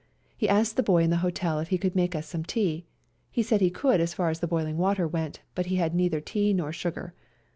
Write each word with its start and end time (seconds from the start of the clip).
He 0.35 0.49
asked 0.49 0.77
the 0.77 0.81
boy 0.81 1.03
in 1.03 1.11
the 1.11 1.17
hotel 1.21 1.59
if 1.59 1.67
he 1.67 1.77
could 1.77 1.95
make 1.95 2.15
us 2.15 2.25
some 2.25 2.43
tea. 2.43 2.87
He 3.29 3.43
said 3.43 3.61
he 3.61 3.69
could 3.69 4.01
as 4.01 4.15
far 4.15 4.31
as 4.31 4.39
the 4.39 4.47
boiling 4.47 4.79
water 4.79 5.07
went, 5.07 5.41
but 5.53 5.67
he 5.67 5.75
had 5.75 5.93
neither 5.93 6.19
tea 6.19 6.53
nor 6.53 6.73
sugar. 6.73 7.13